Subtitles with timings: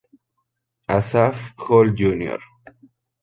[0.97, 2.39] Asaph Hall Jr.